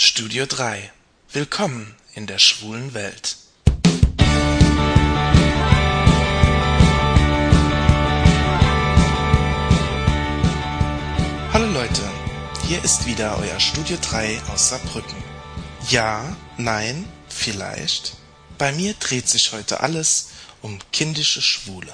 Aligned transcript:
Studio 0.00 0.46
3 0.46 0.92
Willkommen 1.32 1.96
in 2.14 2.28
der 2.28 2.38
schwulen 2.38 2.94
Welt. 2.94 3.36
Hallo 11.52 11.66
Leute, 11.72 12.08
hier 12.68 12.84
ist 12.84 13.06
wieder 13.06 13.38
euer 13.38 13.58
Studio 13.58 13.96
3 14.00 14.40
aus 14.52 14.68
Saarbrücken. 14.68 15.16
Ja, 15.90 16.36
nein, 16.56 17.04
vielleicht. 17.28 18.12
Bei 18.56 18.70
mir 18.70 18.94
dreht 18.94 19.28
sich 19.28 19.50
heute 19.50 19.80
alles 19.80 20.28
um 20.62 20.78
kindische 20.92 21.42
Schwule. 21.42 21.92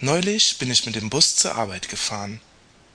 Neulich 0.00 0.58
bin 0.58 0.70
ich 0.70 0.84
mit 0.84 0.96
dem 0.96 1.08
Bus 1.08 1.36
zur 1.36 1.54
Arbeit 1.54 1.88
gefahren. 1.88 2.42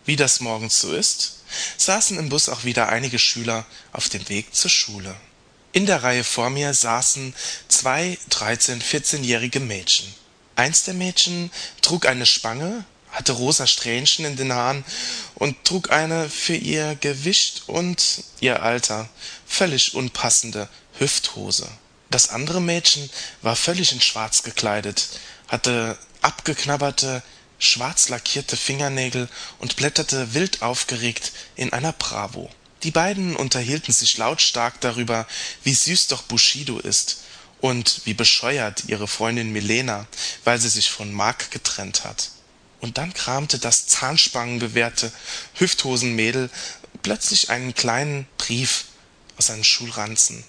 Wie 0.05 0.15
das 0.15 0.41
morgens 0.41 0.79
so 0.79 0.93
ist, 0.93 1.36
saßen 1.77 2.17
im 2.17 2.29
Bus 2.29 2.49
auch 2.49 2.63
wieder 2.63 2.89
einige 2.89 3.19
Schüler 3.19 3.65
auf 3.91 4.09
dem 4.09 4.27
Weg 4.29 4.53
zur 4.55 4.69
Schule. 4.69 5.15
In 5.73 5.85
der 5.85 6.03
Reihe 6.03 6.23
vor 6.23 6.49
mir 6.49 6.73
saßen 6.73 7.35
zwei 7.67 8.17
13-, 8.31 8.81
14-jährige 8.81 9.59
Mädchen. 9.59 10.13
Eins 10.55 10.83
der 10.83 10.95
Mädchen 10.95 11.51
trug 11.81 12.07
eine 12.07 12.25
Spange, 12.25 12.83
hatte 13.11 13.33
rosa 13.33 13.67
Strähnchen 13.67 14.25
in 14.25 14.35
den 14.35 14.53
Haaren 14.53 14.83
und 15.35 15.65
trug 15.65 15.91
eine 15.91 16.29
für 16.29 16.55
ihr 16.55 16.95
Gewicht 16.95 17.63
und 17.67 18.23
ihr 18.39 18.63
Alter 18.63 19.07
völlig 19.45 19.93
unpassende 19.93 20.67
Hüfthose. 20.97 21.67
Das 22.09 22.29
andere 22.29 22.61
Mädchen 22.61 23.09
war 23.41 23.55
völlig 23.55 23.91
in 23.91 24.01
Schwarz 24.01 24.43
gekleidet, 24.43 25.07
hatte 25.47 25.97
abgeknabberte 26.21 27.21
schwarz 27.59 28.09
lackierte 28.09 28.57
Fingernägel 28.57 29.29
und 29.59 29.75
blätterte 29.75 30.33
wild 30.33 30.61
aufgeregt 30.61 31.31
in 31.55 31.73
einer 31.73 31.93
Bravo. 31.93 32.49
Die 32.83 32.91
beiden 32.91 33.35
unterhielten 33.35 33.93
sich 33.93 34.17
lautstark 34.17 34.79
darüber, 34.81 35.27
wie 35.63 35.73
süß 35.73 36.07
doch 36.07 36.23
Bushido 36.23 36.79
ist 36.79 37.23
und 37.59 38.01
wie 38.05 38.13
bescheuert 38.13 38.83
ihre 38.87 39.07
Freundin 39.07 39.51
Milena, 39.51 40.07
weil 40.43 40.59
sie 40.59 40.69
sich 40.69 40.89
von 40.89 41.11
Mark 41.11 41.51
getrennt 41.51 42.03
hat. 42.03 42.29
Und 42.79 42.99
dann 42.99 43.13
kramte 43.13 43.57
das 43.57 43.87
zahnspangenbewehrte 43.87 45.11
Hüfthosenmädel 45.55 46.51
plötzlich 47.01 47.49
einen 47.49 47.73
kleinen 47.73 48.27
Brief 48.37 48.85
aus 49.37 49.47
seinen 49.47 49.63
Schulranzen. 49.63 50.43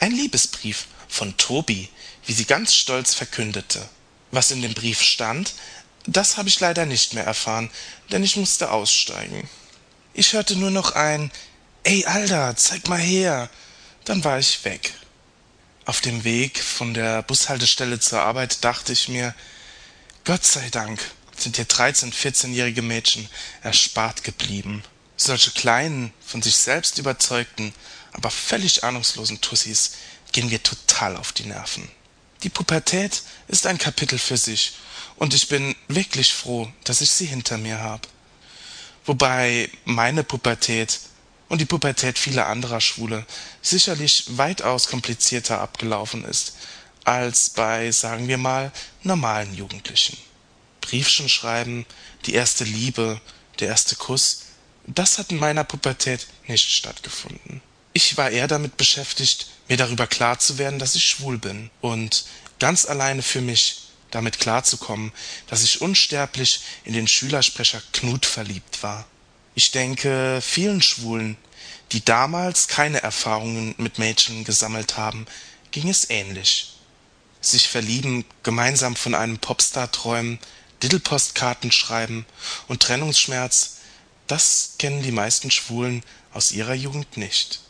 Ein 0.00 0.12
Liebesbrief 0.12 0.86
von 1.08 1.36
Tobi, 1.36 1.88
wie 2.24 2.32
sie 2.32 2.46
ganz 2.46 2.74
stolz 2.74 3.14
verkündete. 3.14 3.86
Was 4.30 4.50
in 4.50 4.62
dem 4.62 4.74
Brief 4.74 5.02
stand, 5.02 5.54
das 6.06 6.36
habe 6.36 6.48
ich 6.48 6.60
leider 6.60 6.86
nicht 6.86 7.14
mehr 7.14 7.24
erfahren, 7.24 7.70
denn 8.10 8.22
ich 8.22 8.36
musste 8.36 8.70
aussteigen. 8.70 9.48
Ich 10.14 10.32
hörte 10.32 10.56
nur 10.56 10.70
noch 10.70 10.92
ein 10.92 11.30
Ey, 11.82 12.04
Alter, 12.04 12.56
zeig 12.56 12.88
mal 12.88 12.98
her. 12.98 13.48
Dann 14.04 14.24
war 14.24 14.38
ich 14.38 14.64
weg. 14.64 14.94
Auf 15.84 16.00
dem 16.00 16.24
Weg 16.24 16.58
von 16.58 16.94
der 16.94 17.22
Bushaltestelle 17.22 18.00
zur 18.00 18.22
Arbeit 18.22 18.64
dachte 18.64 18.92
ich 18.92 19.08
mir, 19.08 19.34
Gott 20.24 20.44
sei 20.44 20.68
Dank 20.70 21.00
sind 21.36 21.58
dir 21.58 21.64
13-, 21.64 22.12
14-jährige 22.12 22.82
Mädchen 22.82 23.28
erspart 23.62 24.24
geblieben. 24.24 24.82
Solche 25.16 25.52
kleinen, 25.52 26.12
von 26.24 26.42
sich 26.42 26.56
selbst 26.56 26.98
überzeugten, 26.98 27.72
aber 28.12 28.30
völlig 28.30 28.82
ahnungslosen 28.82 29.40
Tussis 29.40 29.92
gehen 30.32 30.48
mir 30.48 30.62
total 30.62 31.16
auf 31.16 31.32
die 31.32 31.44
Nerven. 31.44 31.88
Die 32.42 32.48
Pubertät 32.48 33.22
ist 33.46 33.66
ein 33.66 33.78
Kapitel 33.78 34.18
für 34.18 34.36
sich 34.36 34.74
und 35.16 35.34
ich 35.34 35.48
bin 35.48 35.74
wirklich 35.88 36.32
froh, 36.32 36.70
dass 36.84 37.00
ich 37.00 37.10
sie 37.10 37.26
hinter 37.26 37.58
mir 37.58 37.80
habe. 37.80 38.06
Wobei 39.04 39.70
meine 39.84 40.24
Pubertät 40.24 41.00
und 41.48 41.60
die 41.60 41.66
Pubertät 41.66 42.18
vieler 42.18 42.48
anderer 42.48 42.80
Schwule 42.80 43.24
sicherlich 43.62 44.24
weitaus 44.36 44.88
komplizierter 44.88 45.60
abgelaufen 45.60 46.24
ist 46.24 46.56
als 47.04 47.50
bei, 47.50 47.92
sagen 47.92 48.26
wir 48.26 48.36
mal, 48.36 48.72
normalen 49.04 49.54
Jugendlichen. 49.54 50.18
Briefchen 50.80 51.28
schreiben, 51.28 51.86
die 52.26 52.34
erste 52.34 52.64
Liebe, 52.64 53.20
der 53.60 53.68
erste 53.68 53.94
Kuss, 53.94 54.42
das 54.88 55.18
hat 55.18 55.30
in 55.30 55.38
meiner 55.38 55.64
Pubertät 55.64 56.26
nicht 56.48 56.68
stattgefunden. 56.68 57.62
Ich 57.92 58.16
war 58.16 58.30
eher 58.30 58.48
damit 58.48 58.76
beschäftigt, 58.76 59.46
mir 59.68 59.76
darüber 59.76 60.06
klar 60.06 60.38
zu 60.38 60.58
werden, 60.58 60.78
dass 60.80 60.96
ich 60.96 61.04
schwul 61.08 61.38
bin 61.38 61.70
und 61.80 62.24
ganz 62.58 62.86
alleine 62.86 63.22
für 63.22 63.40
mich 63.40 63.85
damit 64.16 64.38
klarzukommen, 64.38 65.12
dass 65.46 65.62
ich 65.62 65.82
unsterblich 65.82 66.62
in 66.84 66.94
den 66.94 67.06
Schülersprecher 67.06 67.82
Knut 67.92 68.24
verliebt 68.24 68.82
war. 68.82 69.06
Ich 69.54 69.72
denke, 69.72 70.40
vielen 70.42 70.80
Schwulen, 70.80 71.36
die 71.92 72.02
damals 72.02 72.66
keine 72.66 73.02
Erfahrungen 73.02 73.74
mit 73.76 73.98
Mädchen 73.98 74.44
gesammelt 74.44 74.96
haben, 74.96 75.26
ging 75.70 75.90
es 75.90 76.08
ähnlich. 76.08 76.76
Sich 77.42 77.68
verlieben, 77.68 78.24
gemeinsam 78.42 78.96
von 78.96 79.14
einem 79.14 79.38
Popstar 79.38 79.92
träumen, 79.92 80.38
Diddlepostkarten 80.82 81.70
schreiben 81.70 82.24
und 82.68 82.82
Trennungsschmerz, 82.82 83.76
das 84.26 84.76
kennen 84.78 85.02
die 85.02 85.12
meisten 85.12 85.50
Schwulen 85.50 86.02
aus 86.32 86.52
ihrer 86.52 86.74
Jugend 86.74 87.18
nicht. 87.18 87.60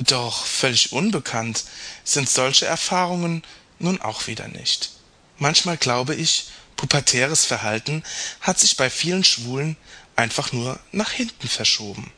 Doch 0.00 0.44
völlig 0.44 0.92
unbekannt 0.92 1.64
sind 2.02 2.28
solche 2.28 2.66
Erfahrungen 2.66 3.44
nun 3.78 4.00
auch 4.00 4.26
wieder 4.26 4.48
nicht. 4.48 4.90
Manchmal 5.38 5.76
glaube 5.76 6.14
ich, 6.14 6.46
pubertäres 6.76 7.44
Verhalten 7.44 8.02
hat 8.40 8.58
sich 8.58 8.76
bei 8.76 8.90
vielen 8.90 9.24
Schwulen 9.24 9.76
einfach 10.16 10.52
nur 10.52 10.78
nach 10.92 11.10
hinten 11.10 11.48
verschoben. 11.48 12.12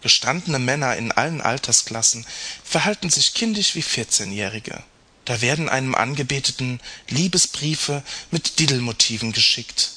Gestandene 0.00 0.58
Männer 0.58 0.96
in 0.96 1.12
allen 1.12 1.40
Altersklassen 1.40 2.24
verhalten 2.62 3.10
sich 3.10 3.34
kindisch 3.34 3.74
wie 3.74 3.82
Vierzehnjährige. 3.82 4.82
Da 5.24 5.40
werden 5.40 5.68
einem 5.68 5.94
Angebeteten 5.94 6.80
Liebesbriefe 7.08 8.02
mit 8.30 8.60
Diddelmotiven 8.60 9.32
geschickt. 9.32 9.90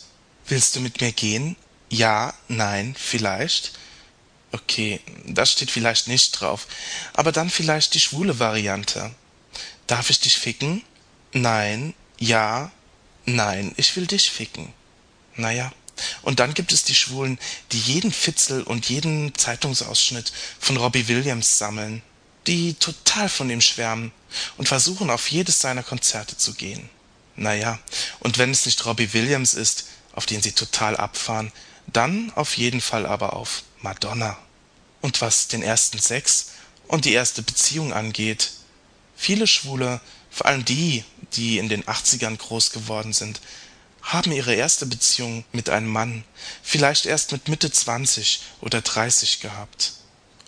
Willst 0.47 0.75
du 0.75 0.81
mit 0.81 1.01
mir 1.01 1.11
gehen? 1.11 1.55
Ja, 1.89 2.33
nein, 2.47 2.95
vielleicht. 2.99 3.73
Okay, 4.51 4.99
das 5.25 5.53
steht 5.53 5.71
vielleicht 5.71 6.07
nicht 6.07 6.31
drauf, 6.31 6.67
aber 7.13 7.31
dann 7.31 7.49
vielleicht 7.49 7.93
die 7.93 7.99
schwule 8.01 8.39
Variante. 8.39 9.11
Darf 9.87 10.09
ich 10.09 10.19
dich 10.19 10.37
ficken? 10.37 10.83
Nein, 11.31 11.93
ja, 12.21 12.71
nein, 13.25 13.73
ich 13.77 13.95
will 13.95 14.05
dich 14.05 14.29
ficken. 14.29 14.71
Naja, 15.35 15.71
und 16.21 16.39
dann 16.39 16.53
gibt 16.53 16.71
es 16.71 16.83
die 16.83 16.93
Schwulen, 16.93 17.39
die 17.71 17.79
jeden 17.79 18.11
Fitzel 18.11 18.61
und 18.61 18.87
jeden 18.89 19.33
Zeitungsausschnitt 19.35 20.31
von 20.59 20.77
Robbie 20.77 21.07
Williams 21.07 21.57
sammeln, 21.57 22.03
die 22.45 22.75
total 22.75 23.27
von 23.27 23.49
ihm 23.49 23.59
schwärmen 23.59 24.11
und 24.57 24.67
versuchen, 24.67 25.09
auf 25.09 25.29
jedes 25.29 25.59
seiner 25.61 25.81
Konzerte 25.81 26.37
zu 26.37 26.53
gehen. 26.53 26.89
Naja, 27.35 27.79
und 28.19 28.37
wenn 28.37 28.51
es 28.51 28.67
nicht 28.67 28.85
Robbie 28.85 29.13
Williams 29.13 29.55
ist, 29.55 29.85
auf 30.13 30.27
den 30.27 30.43
sie 30.43 30.51
total 30.51 30.97
abfahren, 30.97 31.51
dann 31.87 32.31
auf 32.35 32.55
jeden 32.55 32.81
Fall 32.81 33.07
aber 33.07 33.33
auf 33.33 33.63
Madonna. 33.79 34.37
Und 35.01 35.21
was 35.21 35.47
den 35.47 35.63
ersten 35.63 35.97
Sex 35.97 36.51
und 36.87 37.05
die 37.05 37.13
erste 37.13 37.41
Beziehung 37.41 37.93
angeht, 37.93 38.51
viele 39.15 39.47
Schwule 39.47 40.01
vor 40.31 40.45
allem 40.47 40.65
die, 40.65 41.03
die 41.33 41.57
in 41.57 41.69
den 41.69 41.83
80ern 41.83 42.37
groß 42.37 42.71
geworden 42.71 43.13
sind, 43.13 43.41
haben 44.01 44.31
ihre 44.31 44.55
erste 44.55 44.85
Beziehung 44.85 45.43
mit 45.51 45.69
einem 45.69 45.87
Mann 45.87 46.23
vielleicht 46.63 47.05
erst 47.05 47.33
mit 47.33 47.49
Mitte 47.49 47.71
20 47.71 48.41
oder 48.61 48.81
30 48.81 49.41
gehabt. 49.41 49.93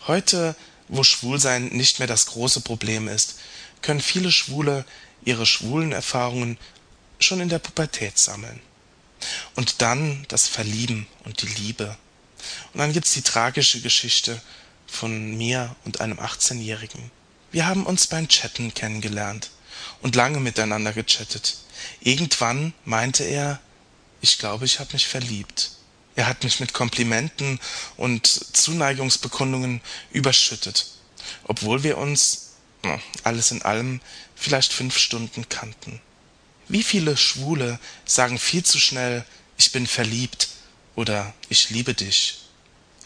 Heute, 0.07 0.55
wo 0.88 1.03
Schwulsein 1.03 1.67
nicht 1.67 1.99
mehr 1.99 2.07
das 2.07 2.25
große 2.27 2.61
Problem 2.61 3.07
ist, 3.07 3.35
können 3.81 4.01
viele 4.01 4.31
Schwule 4.31 4.85
ihre 5.23 5.45
schwulen 5.45 5.91
Erfahrungen 5.91 6.57
schon 7.19 7.41
in 7.41 7.50
der 7.50 7.59
Pubertät 7.59 8.17
sammeln. 8.17 8.59
Und 9.55 9.81
dann 9.81 10.25
das 10.29 10.47
Verlieben 10.47 11.07
und 11.23 11.41
die 11.41 11.47
Liebe. 11.47 11.97
Und 12.73 12.79
dann 12.79 12.91
gibt's 12.91 13.13
die 13.13 13.21
tragische 13.21 13.81
Geschichte 13.81 14.41
von 14.88 15.38
mir 15.38 15.75
und 15.85 16.01
einem 16.01 16.19
18-Jährigen. 16.19 17.11
Wir 17.51 17.65
haben 17.68 17.86
uns 17.86 18.07
beim 18.07 18.27
Chatten 18.27 18.74
kennengelernt 18.74 19.51
und 20.03 20.15
lange 20.15 20.39
miteinander 20.39 20.94
gechattet. 20.94 21.57
Irgendwann 22.01 22.73
meinte 22.85 23.23
er, 23.23 23.59
ich 24.21 24.38
glaube, 24.38 24.65
ich 24.65 24.79
habe 24.79 24.94
mich 24.94 25.07
verliebt. 25.07 25.71
Er 26.15 26.27
hat 26.27 26.44
mich 26.44 26.59
mit 26.59 26.73
Komplimenten 26.73 27.59
und 27.97 28.27
Zuneigungsbekundungen 28.27 29.81
überschüttet, 30.11 30.91
obwohl 31.45 31.81
wir 31.83 31.97
uns, 31.97 32.51
alles 33.23 33.51
in 33.51 33.61
allem, 33.63 34.01
vielleicht 34.35 34.73
fünf 34.73 34.97
Stunden 34.97 35.47
kannten. 35.50 36.01
Wie 36.67 36.83
viele 36.83 37.17
Schwule 37.17 37.79
sagen 38.05 38.38
viel 38.38 38.63
zu 38.63 38.79
schnell, 38.79 39.25
ich 39.57 39.71
bin 39.71 39.88
verliebt 39.88 40.50
oder 40.95 41.33
ich 41.50 41.69
liebe 41.69 41.94
dich. 41.94 42.41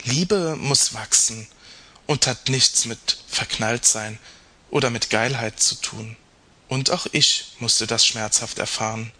Liebe 0.04 0.56
muss 0.56 0.94
wachsen 0.94 1.48
und 2.08 2.26
hat 2.26 2.50
nichts 2.50 2.86
mit 2.86 3.20
Verknalltsein 3.28 4.18
oder 4.72 4.90
mit 4.90 5.10
Geilheit 5.10 5.60
zu 5.60 5.76
tun. 5.76 6.18
Und 6.68 6.92
auch 6.92 7.08
ich 7.12 7.54
musste 7.60 7.88
das 7.88 8.06
schmerzhaft 8.06 8.60
erfahren, 8.60 9.12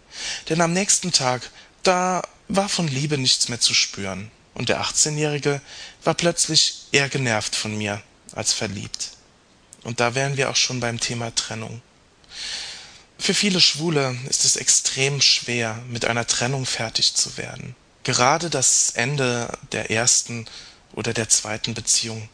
denn 0.48 0.60
am 0.60 0.72
nächsten 0.72 1.12
Tag, 1.12 1.50
da 1.82 2.22
war 2.48 2.68
von 2.68 2.88
Liebe 2.88 3.18
nichts 3.18 3.48
mehr 3.48 3.60
zu 3.60 3.74
spüren, 3.74 4.30
und 4.54 4.68
der 4.68 4.80
achtzehnjährige 4.80 5.60
war 6.02 6.14
plötzlich 6.14 6.86
eher 6.90 7.08
genervt 7.08 7.54
von 7.54 7.78
mir 7.78 8.02
als 8.32 8.52
verliebt. 8.52 9.10
Und 9.84 10.00
da 10.00 10.14
wären 10.14 10.36
wir 10.36 10.50
auch 10.50 10.56
schon 10.56 10.80
beim 10.80 10.98
Thema 10.98 11.34
Trennung. 11.34 11.80
Für 13.18 13.34
viele 13.34 13.60
Schwule 13.60 14.16
ist 14.28 14.44
es 14.44 14.56
extrem 14.56 15.20
schwer, 15.20 15.80
mit 15.88 16.04
einer 16.04 16.26
Trennung 16.26 16.66
fertig 16.66 17.14
zu 17.14 17.36
werden. 17.36 17.76
Gerade 18.02 18.50
das 18.50 18.90
Ende 18.90 19.56
der 19.72 19.90
ersten 19.90 20.46
oder 20.92 21.12
der 21.12 21.28
zweiten 21.28 21.74
Beziehung 21.74 22.28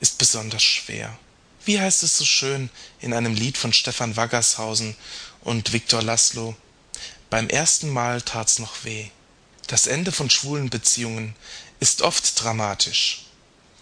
ist 0.00 0.18
besonders 0.18 0.62
schwer. 0.62 1.16
Wie 1.68 1.78
heißt 1.78 2.02
es 2.02 2.16
so 2.16 2.24
schön 2.24 2.70
in 2.98 3.12
einem 3.12 3.34
Lied 3.34 3.58
von 3.58 3.74
Stefan 3.74 4.16
Waggershausen 4.16 4.96
und 5.42 5.74
Viktor 5.74 6.02
Laszlo? 6.02 6.56
Beim 7.28 7.50
ersten 7.50 7.90
Mal 7.90 8.22
tat's 8.22 8.58
noch 8.58 8.84
weh. 8.84 9.10
Das 9.66 9.86
Ende 9.86 10.10
von 10.10 10.30
schwulen 10.30 10.70
Beziehungen 10.70 11.36
ist 11.78 12.00
oft 12.00 12.42
dramatisch. 12.42 13.26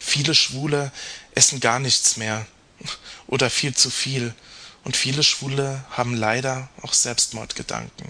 Viele 0.01 0.35
Schwule 0.35 0.91
essen 1.37 1.61
gar 1.61 1.79
nichts 1.79 2.17
mehr 2.17 2.45
oder 3.29 3.51
viel 3.51 3.73
zu 3.73 3.89
viel 3.89 4.35
und 4.83 4.97
viele 4.97 5.23
Schwule 5.23 5.85
haben 5.91 6.17
leider 6.17 6.69
auch 6.83 6.93
Selbstmordgedanken. 6.93 8.09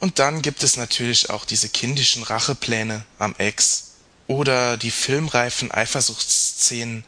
Und 0.00 0.20
dann 0.20 0.40
gibt 0.40 0.62
es 0.62 0.78
natürlich 0.78 1.28
auch 1.28 1.44
diese 1.44 1.68
kindischen 1.68 2.22
Rachepläne 2.22 3.04
am 3.18 3.34
Ex 3.36 3.88
oder 4.26 4.78
die 4.78 4.90
filmreifen 4.90 5.70
Eifersuchtsszenen, 5.70 7.04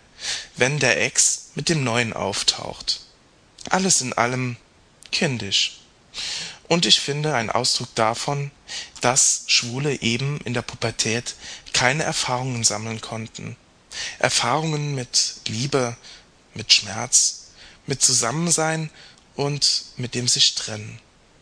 wenn 0.56 0.78
der 0.80 1.02
Ex 1.02 1.39
mit 1.54 1.68
dem 1.68 1.84
Neuen 1.84 2.12
auftaucht. 2.12 3.00
Alles 3.68 4.00
in 4.00 4.12
allem 4.12 4.56
kindisch. 5.12 5.80
Und 6.68 6.86
ich 6.86 7.00
finde 7.00 7.34
ein 7.34 7.50
Ausdruck 7.50 7.94
davon, 7.94 8.50
dass 9.00 9.42
Schwule 9.46 10.00
eben 10.02 10.38
in 10.42 10.54
der 10.54 10.62
Pubertät 10.62 11.34
keine 11.72 12.04
Erfahrungen 12.04 12.64
sammeln 12.64 13.00
konnten. 13.00 13.56
Erfahrungen 14.18 14.94
mit 14.94 15.40
Liebe, 15.48 15.96
mit 16.54 16.72
Schmerz, 16.72 17.48
mit 17.86 18.02
Zusammensein 18.02 18.90
und 19.34 19.84
mit 19.96 20.14
dem 20.14 20.28
sich 20.28 20.54
trennen. 20.54 21.00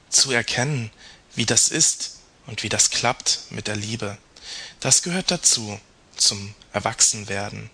Zu 0.08 0.32
erkennen, 0.32 0.90
wie 1.34 1.46
das 1.46 1.68
ist 1.68 2.18
und 2.46 2.62
wie 2.62 2.70
das 2.70 2.90
klappt 2.90 3.40
mit 3.50 3.66
der 3.66 3.76
Liebe, 3.76 4.16
das 4.80 5.02
gehört 5.02 5.30
dazu, 5.30 5.78
zum 6.16 6.54
Erwachsenwerden. 6.72 7.70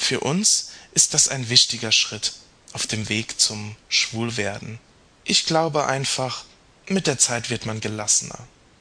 Für 0.00 0.20
uns 0.20 0.70
ist 0.92 1.12
das 1.12 1.28
ein 1.28 1.50
wichtiger 1.50 1.92
Schritt 1.92 2.32
auf 2.72 2.86
dem 2.86 3.10
Weg 3.10 3.38
zum 3.38 3.76
Schwulwerden. 3.90 4.78
Ich 5.24 5.44
glaube 5.44 5.86
einfach, 5.86 6.44
mit 6.86 7.06
der 7.06 7.18
Zeit 7.18 7.50
wird 7.50 7.66
man 7.66 7.80
gelassener. 7.80 8.38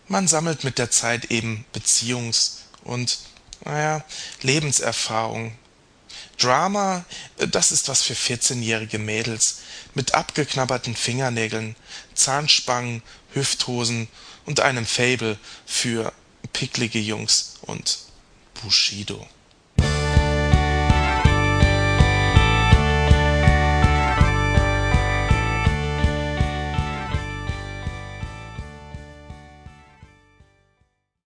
Man 0.07 0.29
sammelt 0.29 0.63
mit 0.63 0.77
der 0.77 0.89
Zeit 0.89 1.25
eben 1.25 1.65
Beziehungs- 1.73 2.59
und, 2.85 3.17
naja, 3.65 4.05
Lebenserfahrung. 4.41 5.57
Drama, 6.37 7.03
das 7.37 7.73
ist 7.73 7.89
was 7.89 8.03
für 8.03 8.13
14-jährige 8.13 8.99
Mädels 8.99 9.57
mit 9.95 10.13
abgeknabberten 10.13 10.95
Fingernägeln, 10.95 11.75
Zahnspangen, 12.13 13.01
Hüfthosen 13.33 14.07
und 14.45 14.61
einem 14.61 14.85
Faible 14.85 15.37
für 15.65 16.13
picklige 16.53 16.99
Jungs 16.99 17.55
und 17.63 17.97
Bushido 18.61 19.27